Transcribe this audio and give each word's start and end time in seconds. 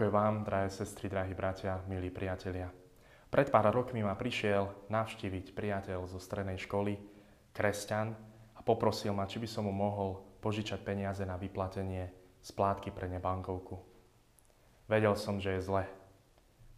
Pokoj 0.00 0.16
vám, 0.16 0.48
drahé 0.48 0.72
sestry, 0.72 1.12
drahí 1.12 1.36
bratia, 1.36 1.84
milí 1.84 2.08
priatelia. 2.08 2.72
Pred 3.28 3.52
pár 3.52 3.68
rokmi 3.68 4.00
ma 4.00 4.16
prišiel 4.16 4.88
navštíviť 4.88 5.52
priateľ 5.52 6.08
zo 6.08 6.16
strednej 6.16 6.56
školy, 6.56 6.96
kresťan, 7.52 8.16
a 8.56 8.64
poprosil 8.64 9.12
ma, 9.12 9.28
či 9.28 9.36
by 9.36 9.44
som 9.44 9.68
mu 9.68 9.76
mohol 9.76 10.24
požičať 10.40 10.80
peniaze 10.80 11.20
na 11.28 11.36
vyplatenie 11.36 12.08
splátky 12.40 12.96
pre 12.96 13.12
nebankovku. 13.12 13.76
Vedel 14.88 15.12
som, 15.20 15.36
že 15.36 15.60
je 15.60 15.68
zle. 15.68 15.84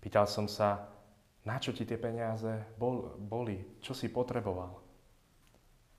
Pýtal 0.02 0.26
som 0.26 0.50
sa, 0.50 0.90
na 1.46 1.62
čo 1.62 1.70
ti 1.70 1.86
tie 1.86 2.02
peniaze 2.02 2.74
bol, 2.74 3.14
boli, 3.22 3.78
čo 3.78 3.94
si 3.94 4.10
potreboval. 4.10 4.82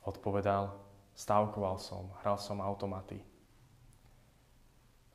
Odpovedal, 0.03 0.75
stavkoval 1.15 1.79
som, 1.79 2.11
hral 2.19 2.35
som 2.35 2.59
automaty. 2.59 3.23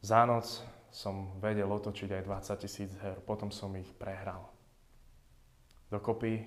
Za 0.01 0.25
noc 0.25 0.78
som 0.91 1.37
vedel 1.41 1.69
otočiť 1.69 2.11
aj 2.19 2.23
20 2.25 2.65
tisíc 2.65 2.91
her, 3.05 3.21
potom 3.21 3.53
som 3.53 3.73
ich 3.77 3.89
prehral. 3.97 4.49
Dokopy 5.89 6.45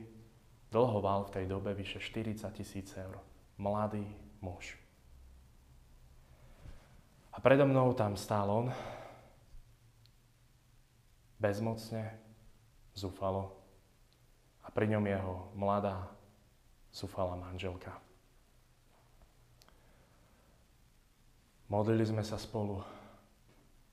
dlhoval 0.69 1.29
v 1.29 1.33
tej 1.33 1.45
dobe 1.49 1.73
vyše 1.73 1.99
40 1.99 2.45
tisíc 2.53 2.93
eur. 2.97 3.17
Mladý 3.57 4.05
muž. 4.41 4.77
A 7.31 7.37
predo 7.39 7.65
mnou 7.65 7.93
tam 7.93 8.17
stál 8.17 8.49
on, 8.49 8.67
bezmocne, 11.39 12.19
zúfalo, 12.93 13.55
a 14.61 14.67
pri 14.69 14.93
ňom 14.93 15.05
jeho 15.07 15.35
mladá, 15.57 16.11
zúfalá 16.93 17.33
manželka. 17.39 17.97
Modlili 21.71 22.03
sme 22.03 22.19
sa 22.21 22.35
spolu 22.35 22.83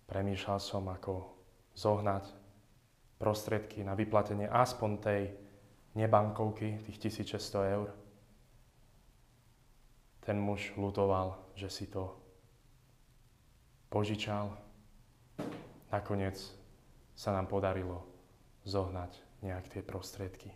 Premýšľal 0.09 0.57
som, 0.57 0.89
ako 0.89 1.29
zohnať 1.77 2.33
prostriedky 3.21 3.85
na 3.85 3.93
vyplatenie 3.93 4.49
aspoň 4.49 4.91
tej 5.05 5.23
nebankovky, 5.93 6.81
tých 6.89 7.13
1600 7.13 7.77
eur. 7.77 7.89
Ten 10.25 10.41
muž 10.41 10.73
lutoval, 10.81 11.37
že 11.53 11.69
si 11.69 11.85
to 11.93 12.17
požičal. 13.93 14.49
Nakoniec 15.93 16.41
sa 17.13 17.37
nám 17.37 17.45
podarilo 17.45 18.05
zohnať 18.65 19.13
nejak 19.45 19.69
tie 19.69 19.85
prostriedky. 19.85 20.49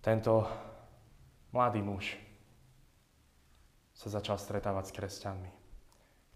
Tento 0.00 0.48
mladý 1.52 1.84
muž 1.84 2.16
sa 3.92 4.08
začal 4.08 4.40
stretávať 4.40 4.88
s 4.88 4.96
kresťanmi 4.96 5.57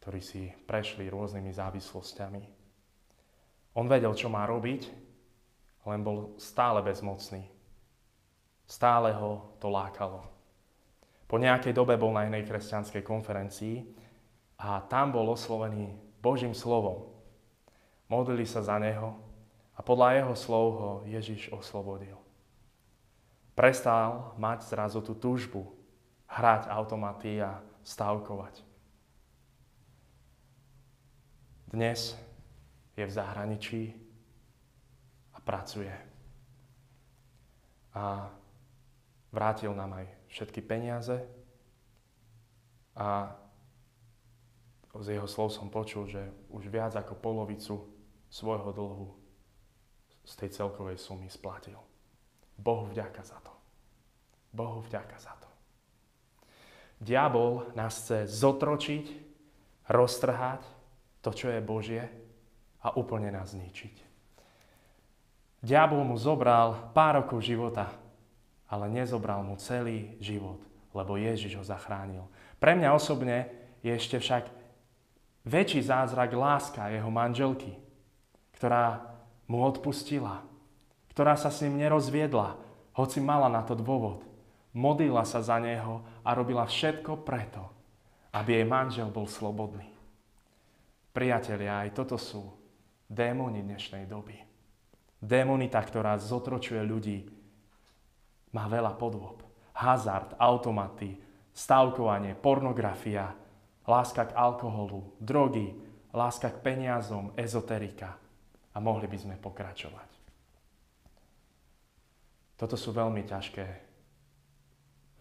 ktorí 0.03 0.19
si 0.19 0.51
prešli 0.67 1.07
rôznymi 1.07 1.55
závislosťami. 1.55 2.43
On 3.79 3.87
vedel, 3.87 4.11
čo 4.19 4.27
má 4.27 4.43
robiť, 4.51 4.91
len 5.87 6.03
bol 6.03 6.35
stále 6.43 6.83
bezmocný. 6.83 7.47
Stále 8.67 9.15
ho 9.15 9.55
to 9.63 9.71
lákalo. 9.71 10.27
Po 11.31 11.39
nejakej 11.39 11.71
dobe 11.71 11.95
bol 11.95 12.11
na 12.11 12.27
jednej 12.27 12.43
kresťanskej 12.43 13.03
konferencii 13.07 13.77
a 14.59 14.83
tam 14.91 15.15
bol 15.15 15.31
oslovený 15.31 15.95
Božím 16.19 16.53
slovom. 16.53 17.07
Modlili 18.11 18.45
sa 18.45 18.59
za 18.59 18.83
neho 18.83 19.15
a 19.79 19.87
podľa 19.87 20.19
jeho 20.19 20.35
slov 20.35 20.67
ho 20.83 20.93
Ježiš 21.07 21.55
oslobodil. 21.55 22.19
Prestal 23.55 24.35
mať 24.35 24.67
zrazu 24.67 24.99
tú 24.99 25.15
túžbu 25.15 25.71
hrať 26.27 26.67
automaty 26.69 27.39
a 27.39 27.63
stavkovať. 27.87 28.72
Dnes 31.73 32.13
je 32.93 33.01
v 33.01 33.09
zahraničí 33.09 33.97
a 35.33 35.41
pracuje. 35.41 35.89
A 37.97 38.29
vrátil 39.33 39.73
nám 39.73 40.05
aj 40.05 40.07
všetky 40.29 40.61
peniaze 40.61 41.17
a 42.93 43.33
z 45.01 45.17
jeho 45.17 45.25
slov 45.25 45.49
som 45.49 45.73
počul, 45.73 46.05
že 46.13 46.21
už 46.53 46.69
viac 46.69 46.93
ako 46.93 47.17
polovicu 47.17 47.89
svojho 48.29 48.69
dlhu 48.77 49.09
z 50.29 50.33
tej 50.45 50.53
celkovej 50.53 51.01
sumy 51.01 51.33
splatil. 51.33 51.81
Bohu 52.61 52.85
vďaka 52.93 53.25
za 53.25 53.41
to. 53.41 53.53
Bohu 54.53 54.85
vďaka 54.85 55.17
za 55.17 55.33
to. 55.41 55.49
Diabol 57.01 57.73
nás 57.73 57.97
chce 57.97 58.29
zotročiť, 58.29 59.07
roztrhať 59.89 60.82
to, 61.23 61.31
čo 61.31 61.49
je 61.49 61.63
Božie 61.63 62.03
a 62.83 62.93
úplne 62.99 63.31
nás 63.31 63.55
zničiť. 63.55 64.11
Diabol 65.63 66.03
mu 66.03 66.19
zobral 66.19 66.91
pár 66.91 67.23
rokov 67.23 67.47
života, 67.47 67.87
ale 68.67 68.91
nezobral 68.91 69.47
mu 69.47 69.55
celý 69.55 70.19
život, 70.19 70.59
lebo 70.91 71.15
Ježiš 71.15 71.63
ho 71.63 71.65
zachránil. 71.65 72.27
Pre 72.59 72.75
mňa 72.75 72.91
osobne 72.91 73.47
je 73.87 73.95
ešte 73.95 74.19
však 74.19 74.51
väčší 75.47 75.87
zázrak 75.87 76.35
láska 76.35 76.91
jeho 76.91 77.07
manželky, 77.15 77.79
ktorá 78.59 79.07
mu 79.47 79.63
odpustila, 79.63 80.43
ktorá 81.15 81.39
sa 81.39 81.55
s 81.55 81.63
ním 81.63 81.79
nerozviedla, 81.79 82.59
hoci 82.99 83.23
mala 83.23 83.47
na 83.47 83.63
to 83.63 83.79
dôvod. 83.79 84.27
Modlila 84.73 85.23
sa 85.29 85.45
za 85.45 85.61
neho 85.61 86.03
a 86.25 86.33
robila 86.33 86.65
všetko 86.65 87.23
preto, 87.23 87.69
aby 88.33 88.59
jej 88.59 88.67
manžel 88.67 89.13
bol 89.13 89.29
slobodný. 89.29 89.92
Priatelia, 91.13 91.85
aj 91.85 91.93
toto 91.93 92.17
sú 92.17 92.41
démoni 93.05 93.61
dnešnej 93.61 94.09
doby. 94.09 94.33
Démonita, 95.21 95.85
ktorá 95.85 96.17
zotročuje 96.17 96.81
ľudí, 96.81 97.29
má 98.57 98.65
veľa 98.65 98.97
podôb. 98.97 99.45
Hazard, 99.77 100.33
automaty, 100.41 101.21
stavkovanie, 101.53 102.33
pornografia, 102.33 103.29
láska 103.85 104.33
k 104.33 104.37
alkoholu, 104.37 105.13
drogy, 105.21 105.77
láska 106.17 106.49
k 106.49 106.65
peniazom, 106.65 107.37
ezoterika. 107.37 108.17
A 108.73 108.81
mohli 108.81 109.05
by 109.05 109.19
sme 109.21 109.37
pokračovať. 109.37 110.11
Toto 112.57 112.77
sú 112.81 112.97
veľmi 112.97 113.21
ťažké 113.29 113.67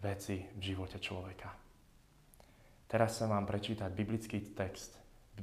veci 0.00 0.40
v 0.56 0.60
živote 0.72 0.96
človeka. 0.96 1.52
Teraz 2.88 3.20
sa 3.20 3.28
vám 3.28 3.44
prečítať 3.44 3.92
biblický 3.92 4.56
text 4.56 5.01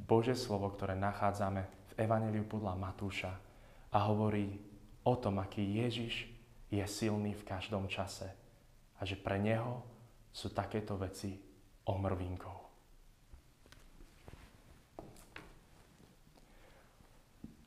Božie 0.10 0.34
slovo, 0.34 0.74
ktoré 0.74 0.98
nachádzame 0.98 1.66
v 1.66 1.92
Evangeliu 2.02 2.46
podľa 2.46 2.74
Matúša 2.78 3.34
a 3.94 3.98
hovorí 4.10 4.58
o 5.06 5.14
tom, 5.18 5.42
aký 5.42 5.62
Ježiš 5.62 6.26
je 6.70 6.82
silný 6.86 7.38
v 7.38 7.46
každom 7.46 7.90
čase 7.90 8.30
a 8.98 9.06
že 9.06 9.18
pre 9.18 9.42
Neho 9.42 9.82
sú 10.30 10.54
takéto 10.54 10.98
veci 10.98 11.38
omrvinkou. 11.90 12.58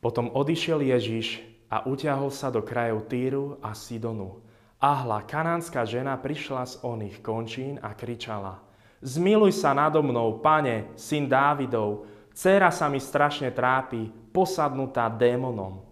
Potom 0.03 0.35
odišiel 0.35 0.83
Ježiš 0.83 1.43
a 1.71 1.87
utiahol 1.87 2.35
sa 2.35 2.51
do 2.51 2.63
krajov 2.63 3.07
Týru 3.07 3.63
a 3.63 3.71
Sidonu. 3.71 4.43
Ahla, 4.83 5.23
kanánska 5.23 5.87
žena 5.87 6.19
prišla 6.19 6.67
z 6.67 6.75
oných 6.83 7.23
končín 7.23 7.79
a 7.79 7.95
kričala– 7.95 8.59
Zmiluj 9.03 9.59
sa 9.59 9.75
nado 9.75 9.99
mnou, 9.99 10.39
pane, 10.39 10.95
syn 10.95 11.27
Dávidov, 11.27 12.07
dcera 12.31 12.71
sa 12.71 12.87
mi 12.87 13.03
strašne 13.03 13.51
trápi, 13.51 14.07
posadnutá 14.31 15.11
démonom. 15.11 15.83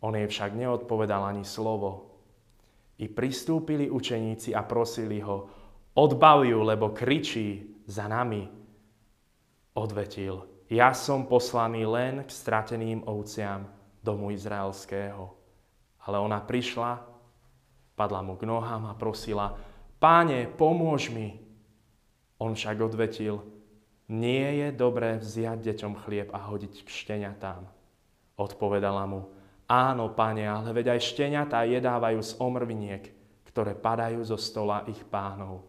On 0.00 0.12
jej 0.16 0.24
však 0.24 0.56
neodpovedal 0.56 1.20
ani 1.20 1.44
slovo. 1.44 2.16
I 2.96 3.12
pristúpili 3.12 3.92
učeníci 3.92 4.56
a 4.56 4.64
prosili 4.64 5.20
ho, 5.20 5.52
odbav 5.92 6.48
ju, 6.48 6.64
lebo 6.64 6.96
kričí 6.96 7.76
za 7.84 8.08
nami. 8.08 8.48
Odvetil, 9.76 10.64
ja 10.72 10.96
som 10.96 11.28
poslaný 11.28 11.84
len 11.84 12.24
k 12.24 12.30
strateným 12.32 13.04
ovciam 13.04 13.68
domu 14.00 14.32
izraelského. 14.32 15.28
Ale 16.08 16.16
ona 16.16 16.40
prišla, 16.40 17.04
padla 17.92 18.24
mu 18.24 18.40
k 18.40 18.48
nohám 18.48 18.88
a 18.88 18.96
prosila, 18.96 19.52
páne, 20.00 20.48
pomôž 20.48 21.12
mi. 21.12 21.43
On 22.42 22.54
však 22.54 22.76
odvetil, 22.82 23.42
nie 24.10 24.60
je 24.60 24.68
dobré 24.74 25.16
vziať 25.16 25.64
deťom 25.64 25.94
chlieb 26.04 26.28
a 26.34 26.38
hodiť 26.44 26.84
k 26.84 26.88
šteniatám. 26.88 27.64
Odpovedala 28.36 29.04
mu, 29.08 29.30
áno, 29.70 30.12
pane, 30.12 30.44
ale 30.44 30.74
veď 30.74 30.98
aj 30.98 31.08
šteniatá 31.14 31.64
jedávajú 31.64 32.20
z 32.20 32.32
omrviniek, 32.36 33.04
ktoré 33.48 33.72
padajú 33.72 34.20
zo 34.26 34.36
stola 34.36 34.84
ich 34.90 35.00
pánov. 35.06 35.64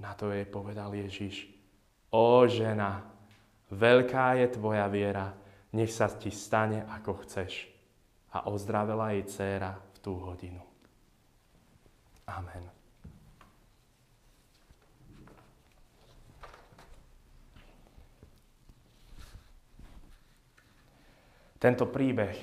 Na 0.00 0.16
to 0.16 0.32
jej 0.32 0.46
povedal 0.48 0.94
Ježiš, 0.94 1.46
o 2.10 2.46
žena, 2.48 3.04
veľká 3.70 4.40
je 4.40 4.46
tvoja 4.56 4.88
viera, 4.88 5.34
nech 5.74 5.92
sa 5.92 6.08
ti 6.08 6.32
stane, 6.32 6.88
ako 6.88 7.22
chceš. 7.26 7.68
A 8.32 8.48
ozdravela 8.48 9.12
jej 9.14 9.24
dcéra 9.28 9.76
v 9.76 9.96
tú 10.00 10.16
hodinu. 10.16 10.62
Amen. 12.28 12.77
Tento 21.58 21.90
príbeh 21.90 22.38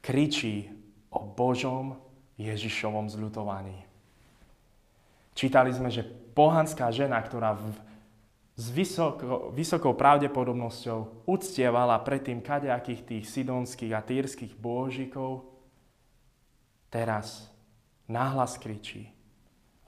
kričí 0.00 0.64
o 1.12 1.24
Božom 1.28 1.96
Ježišovom 2.40 3.08
zľutovaní. 3.12 3.84
Čítali 5.36 5.68
sme, 5.76 5.92
že 5.92 6.04
pohanská 6.32 6.88
žena, 6.88 7.20
ktorá 7.20 7.52
v, 7.52 7.76
s 8.56 8.72
vysoko, 8.72 9.52
vysokou 9.52 9.92
pravdepodobnosťou 9.92 11.28
uctievala 11.28 12.00
predtým 12.00 12.40
kadejakých 12.40 13.04
tých 13.04 13.24
sidonských 13.28 13.92
a 13.92 14.00
týrských 14.00 14.56
božikov, 14.56 15.52
teraz 16.88 17.52
nahlas 18.08 18.56
kričí, 18.56 19.12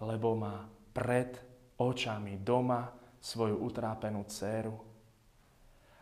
lebo 0.04 0.36
má 0.36 0.68
pred 0.92 1.40
očami 1.80 2.36
doma 2.44 2.92
svoju 3.16 3.56
utrápenú 3.64 4.28
dceru. 4.28 4.76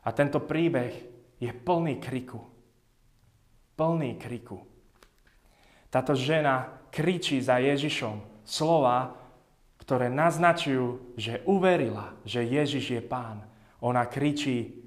A 0.03 0.11
tento 0.11 0.43
príbeh 0.43 0.95
je 1.39 1.51
plný 1.55 2.03
kriku. 2.03 2.56
Plný 3.77 4.17
kriku. 4.17 4.65
Táto 5.93 6.17
žena 6.17 6.81
kričí 6.89 7.39
za 7.45 7.61
Ježišom 7.61 8.25
slova, 8.43 9.13
ktoré 9.77 10.09
naznačujú, 10.09 11.15
že 11.15 11.45
uverila, 11.45 12.17
že 12.25 12.43
Ježiš 12.43 12.85
je 12.97 13.03
pán. 13.05 13.45
Ona 13.85 14.09
kričí, 14.09 14.83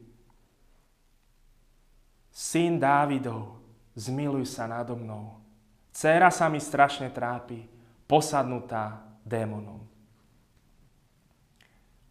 Syn 2.40 2.80
Dávidov, 2.80 3.60
zmiluj 4.00 4.48
sa 4.48 4.64
nado 4.64 4.96
mnou. 4.96 5.44
Céra 5.92 6.32
sa 6.32 6.48
mi 6.48 6.62
strašne 6.64 7.12
trápi, 7.12 7.68
posadnutá 8.08 9.04
démonom. 9.28 9.84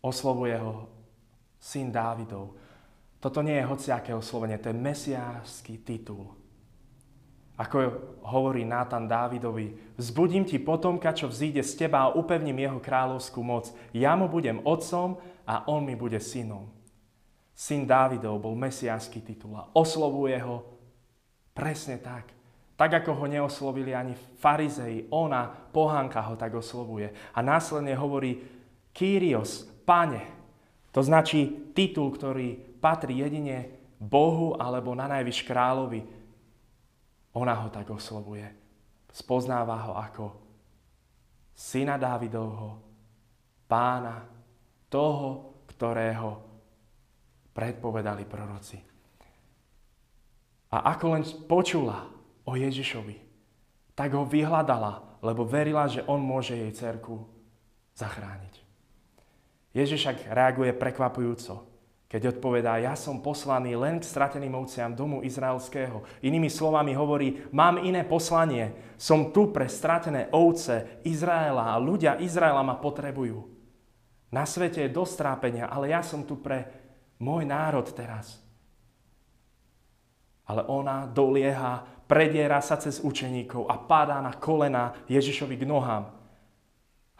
Oslovuje 0.05 0.53
ho 0.61 0.87
syn 1.57 1.89
Dávidov. 1.89 2.55
Toto 3.19 3.43
nie 3.43 3.57
je 3.57 3.67
hociaké 3.67 4.13
oslovenie, 4.15 4.61
to 4.61 4.71
je 4.71 4.77
mesiářský 4.77 5.81
titul. 5.83 6.29
Ako 7.59 7.77
hovorí 8.23 8.63
Nátan 8.63 9.11
Dávidovi, 9.11 9.99
vzbudím 9.99 10.47
ti 10.47 10.63
potomka, 10.63 11.11
čo 11.11 11.27
vzíde 11.27 11.67
z 11.67 11.75
teba 11.75 12.07
a 12.07 12.15
upevním 12.15 12.63
jeho 12.63 12.79
kráľovskú 12.79 13.43
moc. 13.43 13.75
Ja 13.91 14.15
mu 14.15 14.31
budem 14.31 14.63
otcom 14.63 15.19
a 15.43 15.67
on 15.67 15.83
mi 15.83 15.99
bude 15.99 16.23
synom. 16.23 16.71
Syn 17.59 17.83
Dávidov 17.83 18.39
bol 18.39 18.55
mesiánsky 18.55 19.19
titul 19.27 19.59
a 19.59 19.67
oslovuje 19.75 20.39
ho 20.39 20.63
presne 21.51 21.99
tak. 21.99 22.31
Tak, 22.79 23.03
ako 23.03 23.11
ho 23.19 23.27
neoslovili 23.27 23.91
ani 23.91 24.15
farizei, 24.39 25.11
ona, 25.11 25.51
pohanka, 25.51 26.23
ho 26.23 26.39
tak 26.39 26.55
oslovuje. 26.55 27.11
A 27.35 27.43
následne 27.43 27.91
hovorí 27.99 28.39
Kyrios, 28.95 29.67
pane. 29.83 30.23
To 30.95 31.03
značí 31.03 31.75
titul, 31.75 32.15
ktorý 32.15 32.55
patrí 32.79 33.19
jedine 33.19 33.75
Bohu 33.99 34.55
alebo 34.55 34.95
na 34.95 35.11
najvyš 35.11 35.43
kráľovi. 35.43 36.18
Ona 37.39 37.55
ho 37.55 37.69
tak 37.71 37.87
oslovuje. 37.95 38.51
Spoznáva 39.15 39.79
ho 39.87 39.93
ako 39.95 40.25
syna 41.55 41.95
Dávidovho, 41.95 42.83
pána, 43.71 44.27
toho, 44.91 45.55
ktorého 45.71 46.43
predpovedali 47.55 48.25
proroci. 48.27 48.79
A 50.69 50.77
ako 50.93 51.05
len 51.15 51.25
počula 51.47 52.11
o 52.45 52.53
Ježišovi, 52.59 53.17
tak 53.95 54.15
ho 54.15 54.27
vyhľadala, 54.27 55.23
lebo 55.25 55.43
verila, 55.43 55.89
že 55.91 56.05
on 56.07 56.21
môže 56.23 56.55
jej 56.55 56.73
cerku 56.75 57.27
zachrániť. 57.97 58.55
Ježiš 59.75 59.99
však 60.01 60.19
reaguje 60.33 60.71
prekvapujúco 60.75 61.78
keď 62.09 62.41
odpovedá, 62.41 62.81
ja 62.81 62.97
som 62.97 63.21
poslaný 63.21 63.77
len 63.77 64.01
k 64.01 64.09
strateným 64.09 64.57
ovciam 64.57 64.97
domu 64.97 65.21
izraelského. 65.21 66.25
Inými 66.25 66.49
slovami 66.49 66.97
hovorí, 66.97 67.45
mám 67.53 67.85
iné 67.85 68.01
poslanie. 68.01 68.97
Som 68.97 69.29
tu 69.29 69.53
pre 69.53 69.69
stratené 69.69 70.33
ovce 70.33 71.05
Izraela 71.05 71.69
a 71.69 71.77
ľudia 71.77 72.17
Izraela 72.17 72.65
ma 72.65 72.81
potrebujú. 72.81 73.45
Na 74.33 74.49
svete 74.49 74.89
je 74.89 74.97
dosť 74.97 75.15
trápenia, 75.21 75.69
ale 75.69 75.93
ja 75.93 76.01
som 76.01 76.25
tu 76.25 76.41
pre 76.41 76.65
môj 77.21 77.45
národ 77.45 77.85
teraz. 77.93 78.41
Ale 80.49 80.65
ona 80.65 81.05
dolieha, 81.05 81.85
prediera 82.09 82.65
sa 82.65 82.81
cez 82.81 83.05
učeníkov 83.05 83.69
a 83.69 83.77
padá 83.77 84.17
na 84.25 84.33
kolena 84.33 84.97
Ježišovi 85.13 85.61
k 85.61 85.69
nohám. 85.69 86.09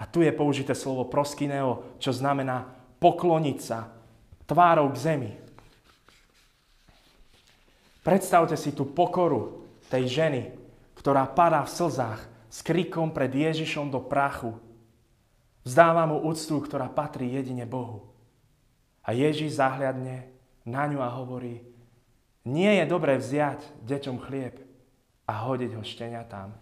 A 0.01 0.09
tu 0.09 0.25
je 0.25 0.33
použité 0.33 0.73
slovo 0.73 1.05
proskineo, 1.13 2.01
čo 2.01 2.09
znamená 2.09 2.73
pokloniť 2.97 3.59
sa, 3.61 3.98
tvárou 4.49 4.89
k 4.91 4.97
zemi. 4.97 5.33
Predstavte 8.01 8.57
si 8.57 8.73
tú 8.73 8.89
pokoru 8.89 9.69
tej 9.93 10.09
ženy, 10.09 10.43
ktorá 10.97 11.29
padá 11.29 11.61
v 11.63 11.71
slzách 11.77 12.21
s 12.49 12.65
krikom 12.65 13.13
pred 13.13 13.29
Ježišom 13.29 13.93
do 13.93 14.01
prachu. 14.01 14.57
Vzdáva 15.69 16.09
mu 16.09 16.25
úctu, 16.25 16.57
ktorá 16.65 16.89
patrí 16.89 17.29
jedine 17.29 17.69
Bohu. 17.69 18.09
A 19.05 19.13
Ježiš 19.13 19.61
zahľadne 19.61 20.33
na 20.65 20.89
ňu 20.89 21.05
a 21.05 21.13
hovorí, 21.13 21.61
nie 22.49 22.73
je 22.81 22.85
dobré 22.89 23.21
vziať 23.21 23.61
deťom 23.85 24.17
chlieb 24.25 24.57
a 25.29 25.33
hodiť 25.45 25.77
ho 25.77 25.85
šteniatám. 25.85 26.57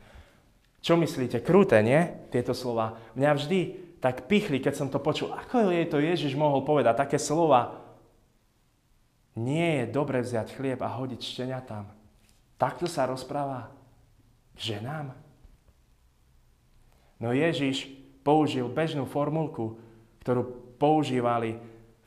Čo 0.82 0.98
myslíte? 0.98 1.38
Krúte, 1.42 1.78
nie? 1.82 2.02
Tieto 2.34 2.50
slova. 2.50 2.98
Mňa 3.14 3.30
vždy 3.38 3.85
tak 4.00 4.28
pichli, 4.28 4.60
keď 4.60 4.75
som 4.76 4.88
to 4.93 5.00
počul. 5.00 5.32
Ako 5.32 5.72
jej 5.72 5.88
to 5.88 5.98
Ježiš 5.98 6.37
mohol 6.37 6.62
povedať 6.62 6.94
také 6.96 7.16
slova? 7.16 7.81
Nie 9.37 9.84
je 9.84 9.93
dobre 9.93 10.25
vziať 10.25 10.56
chlieb 10.56 10.81
a 10.81 10.93
hodiť 10.96 11.20
tam. 11.69 11.93
Takto 12.56 12.88
sa 12.88 13.04
rozpráva 13.04 13.69
ženám. 14.56 15.12
No 17.20 17.32
Ježiš 17.32 17.88
použil 18.25 18.69
bežnú 18.69 19.04
formulku, 19.04 19.76
ktorú 20.25 20.75
používali 20.81 21.56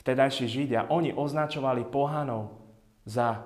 vtedajší 0.01 0.45
Židia. 0.45 0.89
Oni 0.89 1.13
označovali 1.13 1.85
pohanov 1.85 2.53
za 3.05 3.45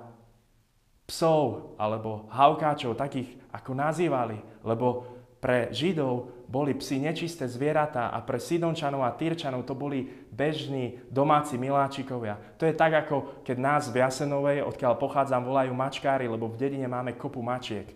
psov 1.04 1.76
alebo 1.76 2.28
havkáčov, 2.32 2.96
takých 2.96 3.36
ako 3.52 3.70
nazývali, 3.76 4.40
lebo 4.64 5.04
pre 5.40 5.68
Židov 5.70 6.33
boli 6.44 6.76
psi 6.76 7.00
nečisté 7.00 7.48
zvieratá 7.48 8.12
a 8.12 8.20
pre 8.20 8.36
Sidončanov 8.36 9.02
a 9.02 9.16
Tyrčanov 9.16 9.64
to 9.64 9.72
boli 9.72 10.06
bežní 10.28 11.00
domáci 11.08 11.56
miláčikovia. 11.56 12.36
To 12.60 12.68
je 12.68 12.76
tak, 12.76 13.06
ako 13.06 13.44
keď 13.46 13.56
nás 13.56 13.82
v 13.88 14.04
Jasenovej, 14.04 14.62
odkiaľ 14.66 15.00
pochádzam, 15.00 15.46
volajú 15.46 15.72
mačkári, 15.72 16.28
lebo 16.28 16.50
v 16.50 16.60
dedine 16.60 16.86
máme 16.90 17.16
kopu 17.16 17.40
mačiek. 17.40 17.88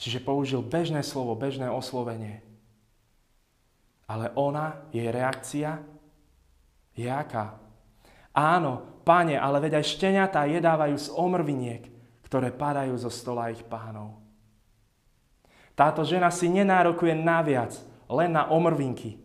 Čiže 0.00 0.24
použil 0.24 0.64
bežné 0.64 1.04
slovo, 1.06 1.36
bežné 1.38 1.70
oslovenie. 1.70 2.42
Ale 4.08 4.34
ona, 4.34 4.88
jej 4.90 5.06
reakcia 5.12 5.78
je 6.96 7.06
aká? 7.06 7.60
Áno, 8.32 9.04
páne, 9.04 9.36
ale 9.36 9.60
veď 9.60 9.78
aj 9.78 9.90
šteniatá 9.92 10.48
jedávajú 10.48 10.96
z 10.96 11.08
omrviniek, 11.12 11.84
ktoré 12.24 12.48
padajú 12.48 12.96
zo 12.96 13.12
stola 13.12 13.52
ich 13.52 13.60
pánov. 13.68 14.21
Táto 15.82 16.06
žena 16.06 16.30
si 16.30 16.46
nenárokuje 16.46 17.10
naviac, 17.10 17.74
len 18.06 18.30
na 18.30 18.46
omrvinky. 18.46 19.18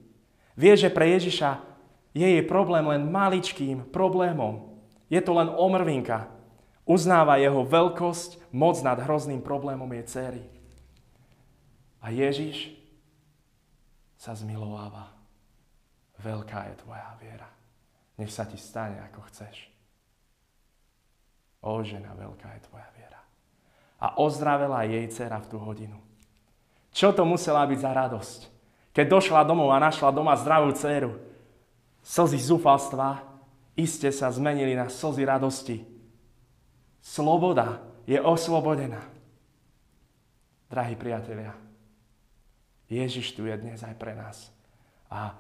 Vie, 0.58 0.74
že 0.74 0.90
pre 0.90 1.14
Ježiša 1.14 1.62
je 2.18 2.26
jej 2.26 2.42
problém 2.50 2.82
len 2.82 3.14
maličkým 3.14 3.86
problémom. 3.94 4.82
Je 5.06 5.22
to 5.22 5.38
len 5.38 5.54
omrvinka. 5.54 6.26
Uznáva 6.82 7.38
jeho 7.38 7.62
veľkosť, 7.62 8.50
moc 8.50 8.82
nad 8.82 8.98
hrozným 8.98 9.46
problémom 9.46 9.86
jej 10.02 10.06
céry. 10.10 10.44
A 12.02 12.10
Ježiš 12.10 12.74
sa 14.18 14.34
zmilováva. 14.34 15.14
Veľká 16.18 16.74
je 16.74 16.82
tvoja 16.82 17.22
viera. 17.22 17.54
Nech 18.18 18.34
sa 18.34 18.50
ti 18.50 18.58
stane, 18.58 18.98
ako 19.06 19.30
chceš. 19.30 19.70
O 21.62 21.78
žena, 21.86 22.18
veľká 22.18 22.50
je 22.58 22.66
tvoja 22.66 22.90
viera. 22.98 23.22
A 24.02 24.18
ozdravela 24.18 24.90
jej 24.90 25.06
dcera 25.06 25.38
v 25.38 25.50
tú 25.54 25.62
hodinu. 25.62 26.07
Čo 26.98 27.14
to 27.14 27.30
musela 27.30 27.62
byť 27.70 27.78
za 27.78 27.92
radosť? 27.94 28.40
Keď 28.90 29.06
došla 29.06 29.46
domov 29.46 29.70
a 29.70 29.78
našla 29.78 30.10
doma 30.10 30.34
zdravú 30.34 30.74
dceru. 30.74 31.14
Slzy 32.02 32.42
zúfalstva 32.42 33.22
iste 33.78 34.10
sa 34.10 34.34
zmenili 34.34 34.74
na 34.74 34.90
slzy 34.90 35.22
radosti. 35.22 35.86
Sloboda 36.98 37.86
je 38.10 38.18
oslobodená. 38.18 39.06
Drahí 40.74 40.98
priatelia, 40.98 41.54
Ježiš 42.90 43.38
tu 43.38 43.46
je 43.46 43.54
dnes 43.54 43.78
aj 43.78 43.94
pre 44.02 44.18
nás. 44.18 44.50
A 45.14 45.38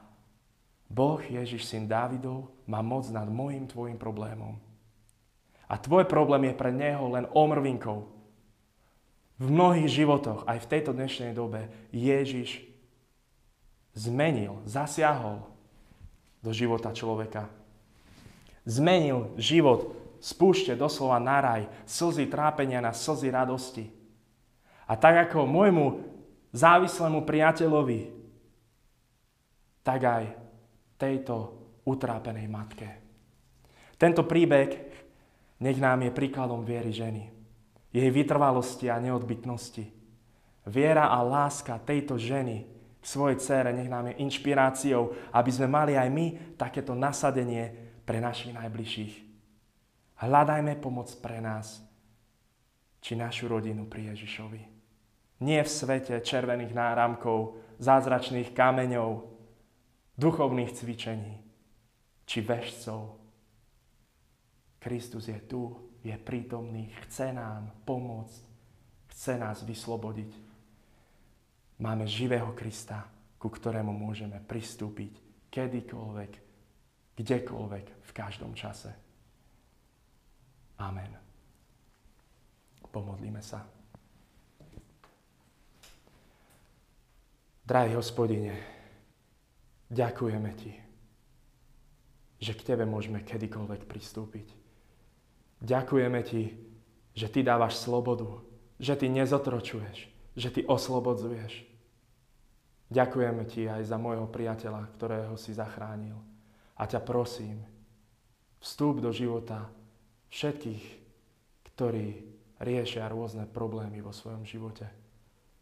Boh, 0.87 1.19
Ježiš, 1.19 1.65
syn 1.65 1.89
Dávidov, 1.89 2.53
má 2.69 2.85
moc 2.85 3.09
nad 3.09 3.25
môjim, 3.27 3.65
tvojim 3.65 3.97
problémom. 3.97 4.55
A 5.67 5.75
tvoj 5.75 6.05
problém 6.07 6.47
je 6.47 6.55
pre 6.55 6.71
Neho 6.71 7.11
len 7.11 7.27
omrvinkou, 7.33 8.16
v 9.37 9.45
mnohých 9.45 9.89
životoch, 9.89 10.49
aj 10.49 10.65
v 10.65 10.69
tejto 10.69 10.91
dnešnej 10.97 11.31
dobe, 11.37 11.69
Ježiš 11.93 12.65
zmenil, 13.93 14.61
zasiahol 14.65 15.45
do 16.41 16.49
života 16.53 16.89
človeka. 16.93 17.49
Zmenil 18.65 19.33
život 19.37 19.93
spúšte 20.17 20.73
doslova 20.73 21.21
na 21.21 21.37
raj, 21.41 21.61
slzy 21.85 22.25
trápenia 22.29 22.81
na 22.81 22.93
slzy 22.93 23.29
radosti. 23.29 23.85
A 24.89 24.97
tak 24.97 25.29
ako 25.29 25.45
môjmu 25.45 25.85
závislému 26.51 27.21
priateľovi, 27.21 28.09
tak 29.85 29.99
aj 30.03 30.23
tejto 30.97 31.53
utrápenej 31.85 32.49
matke. 32.49 32.89
Tento 33.95 34.25
príbeh 34.25 34.69
nech 35.63 35.79
nám 35.79 36.05
je 36.05 36.11
príkladom 36.13 36.61
viery 36.61 36.91
ženy, 36.91 37.29
jej 37.93 38.09
vytrvalosti 38.11 38.91
a 38.91 38.99
neodbytnosti. 38.99 39.85
Viera 40.67 41.07
a 41.07 41.23
láska 41.23 41.79
tejto 41.79 42.19
ženy 42.19 42.67
svojej 42.99 43.39
cére 43.39 43.71
nech 43.71 43.87
nám 43.87 44.11
je 44.11 44.19
inšpiráciou, 44.19 45.15
aby 45.31 45.51
sme 45.51 45.71
mali 45.71 45.95
aj 45.95 46.09
my 46.11 46.25
takéto 46.59 46.91
nasadenie 46.91 47.71
pre 48.03 48.19
našich 48.19 48.51
najbližších. 48.51 49.13
Hľadajme 50.19 50.75
pomoc 50.83 51.07
pre 51.23 51.39
nás, 51.39 51.79
či 52.99 53.15
našu 53.15 53.47
rodinu 53.47 53.87
pri 53.87 54.11
Ježišovi. 54.11 54.61
Nie 55.47 55.63
v 55.63 55.69
svete 55.69 56.19
červených 56.19 56.73
náramkov, 56.73 57.61
zázračných 57.79 58.51
kameňov, 58.51 59.23
duchovných 60.17 60.73
cvičení, 60.73 61.37
či 62.25 62.41
vešcov. 62.41 63.15
Kristus 64.81 65.29
je 65.29 65.39
tu, 65.47 65.86
je 66.07 66.15
prítomný, 66.15 66.87
chce 67.03 67.35
nám 67.35 67.67
pomôcť, 67.83 68.43
chce 69.11 69.33
nás 69.35 69.59
vyslobodiť. 69.67 70.31
Máme 71.83 72.07
živého 72.07 72.55
Krista, 72.55 73.03
ku 73.35 73.51
ktorému 73.51 73.91
môžeme 73.91 74.39
pristúpiť 74.39 75.19
kedykoľvek, 75.51 76.31
kdekoľvek, 77.19 77.85
v 78.07 78.11
každom 78.15 78.55
čase. 78.55 78.89
Amen. 80.79 81.11
Pomodlíme 82.87 83.43
sa. 83.43 83.67
Drahý 87.67 87.99
hospodine, 87.99 88.55
ďakujeme 89.91 90.51
Ti, 90.55 90.71
že 92.39 92.55
k 92.55 92.63
Tebe 92.63 92.87
môžeme 92.87 93.27
kedykoľvek 93.27 93.83
pristúpiť. 93.91 94.56
Ďakujeme 95.61 96.21
Ti, 96.21 96.43
že 97.17 97.27
Ty 97.29 97.39
dávaš 97.41 97.81
slobodu, 97.81 98.45
že 98.77 98.93
Ty 98.93 99.09
nezotročuješ, 99.09 99.97
že 100.37 100.49
Ty 100.53 100.61
oslobodzuješ. 100.69 101.65
Ďakujeme 102.93 103.43
Ti 103.49 103.61
aj 103.73 103.83
za 103.89 103.97
môjho 103.97 104.29
priateľa, 104.29 104.85
ktorého 104.95 105.35
si 105.35 105.51
zachránil. 105.57 106.15
A 106.77 106.85
ťa 106.85 107.01
prosím, 107.01 107.65
vstúp 108.61 109.01
do 109.01 109.09
života 109.09 109.65
všetkých, 110.29 110.85
ktorí 111.73 112.21
riešia 112.61 113.09
rôzne 113.09 113.49
problémy 113.49 114.01
vo 114.01 114.13
svojom 114.13 114.45
živote. 114.45 114.85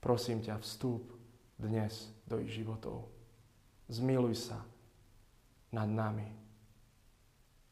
Prosím 0.04 0.44
ťa, 0.44 0.60
vstúp 0.60 1.08
dnes 1.56 2.12
do 2.28 2.40
ich 2.44 2.52
životov. 2.52 3.08
Zmiluj 3.88 4.52
sa 4.52 4.60
nad 5.72 5.88
nami. 5.88 6.28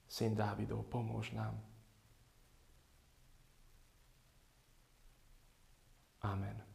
Syn 0.08 0.38
Dávidov, 0.38 0.86
pomôž 0.88 1.34
nám. 1.34 1.73
Amen. 6.24 6.73